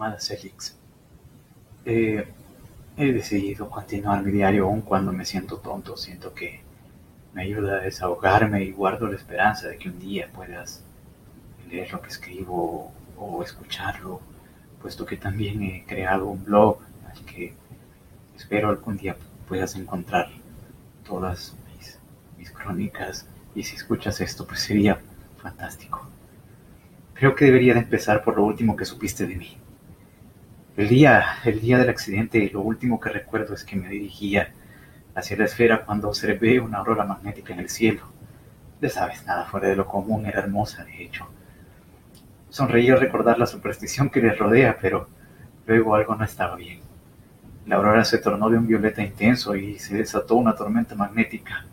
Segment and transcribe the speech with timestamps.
[0.00, 0.78] Amada Celix,
[1.84, 2.26] eh,
[2.96, 5.94] he decidido continuar mi diario aun cuando me siento tonto.
[5.94, 6.62] Siento que
[7.34, 10.82] me ayuda a desahogarme y guardo la esperanza de que un día puedas
[11.68, 14.22] leer lo que escribo o escucharlo,
[14.80, 17.52] puesto que también he creado un blog al que
[18.34, 20.30] espero algún día puedas encontrar
[21.04, 21.98] todas mis,
[22.38, 24.98] mis crónicas y si escuchas esto pues sería
[25.42, 26.08] fantástico.
[27.12, 29.58] Creo que debería de empezar por lo último que supiste de mí.
[30.80, 34.50] El día, el día del accidente, lo último que recuerdo es que me dirigía
[35.14, 38.00] hacia la esfera cuando observé una aurora magnética en el cielo.
[38.80, 41.28] Ya sabes, nada fuera de lo común, era hermosa, de hecho.
[42.48, 45.06] Sonreí al recordar la superstición que le rodea, pero
[45.66, 46.80] luego algo no estaba bien.
[47.66, 51.66] La aurora se tornó de un violeta intenso y se desató una tormenta magnética,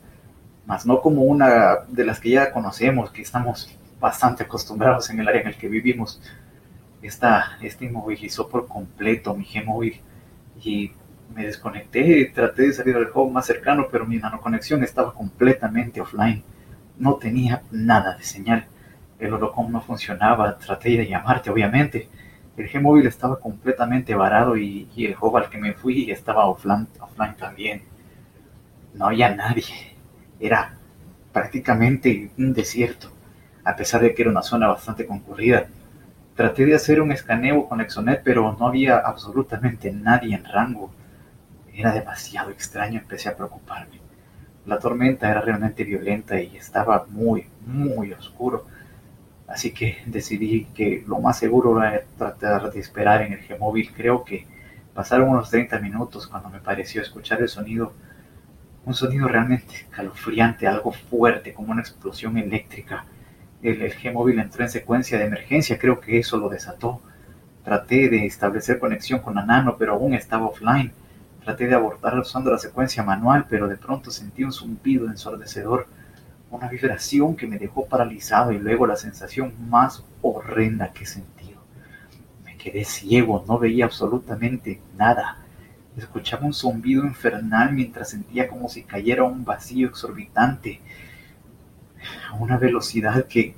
[0.66, 5.30] mas no como una de las que ya conocemos, que estamos bastante acostumbrados en el
[5.30, 6.22] área en el que vivimos.
[7.08, 10.02] Esta, este inmovilizó por completo mi G-Móvil
[10.62, 10.92] y
[11.34, 16.44] me desconecté, traté de salir al home más cercano, pero mi nanoconexión estaba completamente offline.
[16.98, 18.66] No tenía nada de señal.
[19.20, 22.09] El holocom no funcionaba, traté de llamarte, obviamente.
[22.58, 27.38] El G-Móvil estaba completamente varado y, el hub al que me fui estaba offline, offline
[27.38, 27.84] también.
[28.96, 29.96] No había nadie.
[30.42, 30.74] Era
[31.31, 33.12] prácticamente un desierto
[33.64, 35.68] a pesar de que era una zona bastante concurrida.
[36.38, 40.92] Traté de hacer un escaneo con Exonet, pero no había absolutamente nadie en rango.
[41.74, 44.00] Era demasiado extraño, empecé a preocuparme.
[44.68, 48.68] La tormenta era realmente violenta y estaba muy, muy oscuro.
[49.48, 53.92] Así que decidí que lo más seguro era tratar de esperar en el G-Móvil.
[53.92, 54.46] Creo que
[54.94, 57.94] pasaron unos 30 minutos cuando me pareció escuchar el sonido,
[58.86, 63.06] un sonido realmente calofriante, algo fuerte, como una explosión eléctrica
[63.61, 67.02] el, G-Móvil entró en secuencia de emergencia, creo que eso lo desató.
[67.63, 70.91] Traté de establecer conexión con la nano, pero aún estaba offline.
[71.44, 75.88] Traté de abortar usando la secuencia manual, pero de pronto sentí un zumbido ensordecedor,
[76.51, 81.62] una vibración que me dejó paralizado y luego la sensación más horrenda que he sentido.
[82.46, 85.38] Me quedé ciego, no veía absolutamente nada.
[85.97, 90.79] Escuchaba un zumbido infernal mientras sentía como si cayera un vacío exorbitante
[92.30, 93.56] a una velocidad que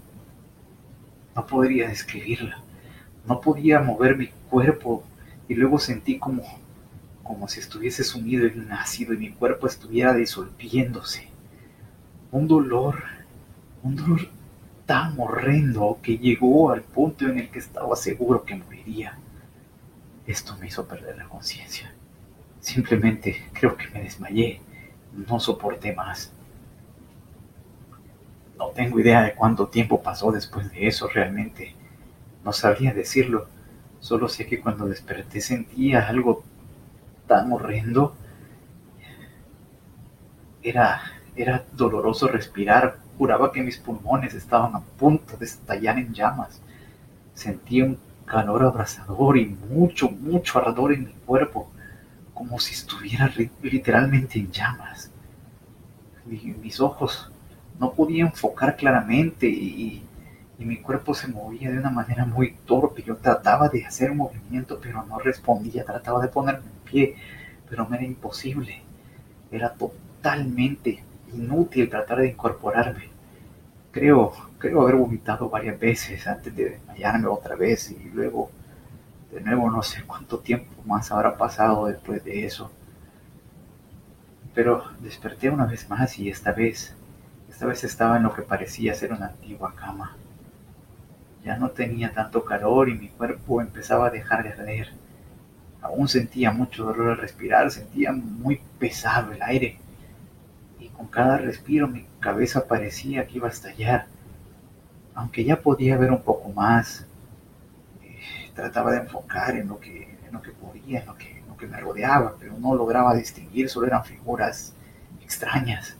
[1.35, 2.61] no podría describirla.
[3.25, 5.03] No podía mover mi cuerpo
[5.47, 6.43] y luego sentí como,
[7.23, 11.27] como si estuviese sumido en un ácido y mi cuerpo estuviera disolviéndose.
[12.31, 13.03] Un dolor,
[13.83, 14.29] un dolor
[14.85, 19.17] tan horrendo que llegó al punto en el que estaba seguro que moriría.
[20.25, 21.93] Esto me hizo perder la conciencia.
[22.59, 24.61] Simplemente creo que me desmayé.
[25.27, 26.31] No soporté más.
[28.59, 31.73] No tengo idea de cuánto tiempo pasó después de eso realmente.
[32.43, 33.47] No sabría decirlo.
[34.01, 36.43] Solo sé que cuando desperté sentía algo
[37.25, 38.15] tan horrendo.
[40.61, 41.01] Era,
[41.37, 42.97] era doloroso respirar.
[43.17, 46.61] Juraba que mis pulmones estaban a punto de estallar en llamas.
[47.33, 51.71] Sentía un calor abrasador y mucho, mucho ardor en mi cuerpo,
[52.33, 53.31] como si estuviera
[53.61, 55.11] literalmente en llamas.
[56.25, 57.31] mis ojos
[57.79, 60.05] no podía enfocar claramente y,
[60.59, 63.01] mi cuerpo se movía de una manera muy torpe.
[63.01, 65.85] Yo trataba de hacer movimiento, pero no respondía.
[65.85, 67.15] Trataba de ponerme en pie,
[67.69, 68.81] pero me era imposible.
[69.49, 71.01] Era totalmente
[71.33, 73.05] inútil tratar de incorporarme.
[73.91, 78.51] Creo, creo haber vomitado varias veces antes de desmayarme otra vez y luego,
[79.31, 82.69] de nuevo, no sé cuánto tiempo más habrá pasado después de eso.
[84.53, 86.97] Pero desperté una vez más y esta vez
[87.59, 90.15] esta vez estaba en lo que parecía ser una antigua cama.
[91.43, 94.93] Ya no tenía tanto calor y mi cuerpo empezaba a dejar de arder.
[95.81, 99.77] Aún sentía mucho dolor al respirar, sentía muy pesado el aire.
[100.79, 104.07] Y con cada respiro mi cabeza parecía que iba a estallar.
[105.13, 107.05] Aunque ya podía ver un poco más,
[108.01, 111.47] eh, trataba de enfocar en lo que, en lo que podía, en lo que, en
[111.49, 114.73] lo que me rodeaba, pero no lograba distinguir, solo eran figuras
[115.21, 115.98] extrañas.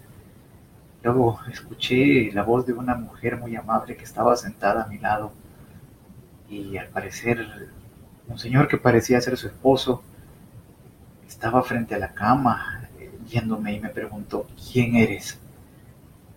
[1.04, 5.32] Luego escuché la voz de una mujer muy amable que estaba sentada a mi lado
[6.50, 7.46] y al parecer
[8.28, 10.04] un señor que parecía ser su esposo
[11.28, 12.90] estaba frente a la cama
[13.30, 15.40] viéndome y me preguntó, ¿quién eres?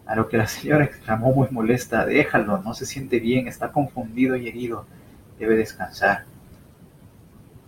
[0.07, 4.37] A lo que la señora exclamó muy molesta, déjalo, no se siente bien, está confundido
[4.37, 4.87] y herido,
[5.39, 6.25] debe descansar.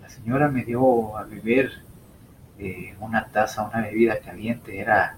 [0.02, 1.72] La señora me dio a beber
[2.58, 5.16] eh, una taza, una bebida caliente, era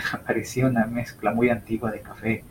[0.26, 2.44] parecía una mezcla muy antigua de café.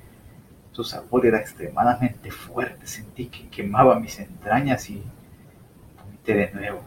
[0.71, 5.01] Su sabor era extremadamente fuerte, sentí que quemaba mis entrañas y
[6.25, 6.81] desperté de nuevo.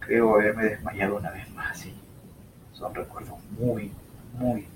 [0.00, 1.94] Creo haberme desmayado una vez más y
[2.72, 3.92] son recuerdos muy,
[4.38, 4.66] muy,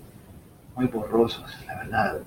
[0.74, 2.20] muy borrosos, la verdad.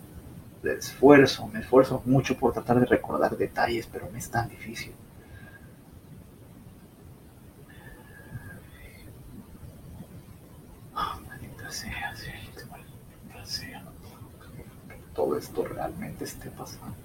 [0.61, 4.93] De esfuerzo, me esfuerzo mucho por tratar de recordar detalles, pero me es tan difícil.
[10.93, 12.13] Oh, maldita sea,
[12.69, 13.83] maldita sea.
[15.38, 16.95] Esto realmente esté pasando.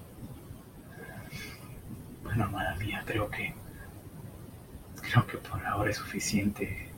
[2.23, 3.53] Bueno, hermana mía, creo que
[5.01, 6.89] creo que por ahora es suficiente.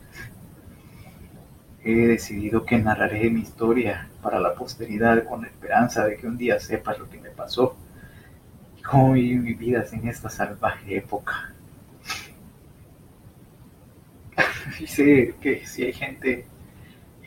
[1.84, 6.38] He decidido que narraré mi historia para la posteridad con la esperanza de que un
[6.38, 7.78] día sepas lo que me pasó
[8.78, 11.54] y cómo viví mi vida en esta salvaje época.
[14.80, 16.46] Y sé que si hay gente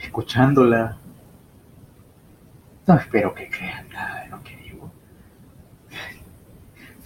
[0.03, 0.99] escuchándola,
[2.93, 4.93] no espero que crean nada de lo que digo.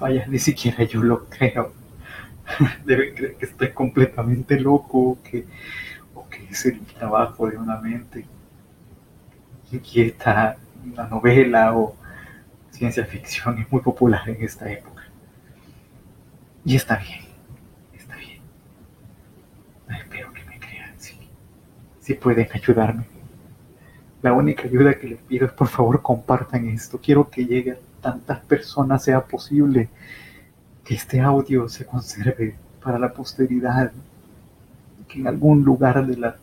[0.01, 1.73] Vaya, ni siquiera yo lo creo.
[2.85, 5.47] Deben creer que estoy completamente loco que,
[6.15, 8.27] o que es el trabajo de una mente
[9.71, 11.97] inquieta, una novela o
[12.71, 15.05] ciencia ficción es muy popular en esta época.
[16.65, 17.21] Y está bien,
[17.95, 18.41] está bien.
[19.89, 21.17] Espero que me crean, sí.
[22.01, 23.16] Si pueden ayudarme.
[24.27, 26.99] La única ayuda que les pido es por favor compartan esto.
[27.01, 29.89] Quiero que llegue a tantas personas sea posible.
[30.85, 33.93] Que este audio se conserve para la posteridad.
[35.07, 36.37] Que en algún lugar de la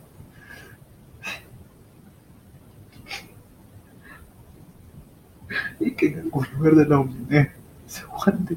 [5.78, 7.48] y que en algún lugar de la humanidad
[7.86, 8.56] se guarde,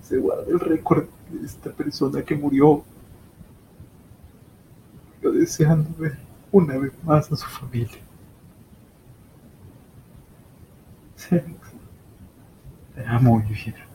[0.00, 2.82] se guarde el récord de esta persona que murió,
[5.20, 6.16] yo deseando ver
[6.50, 8.00] una vez más a su familia.
[11.30, 13.89] Te amo, mi vida.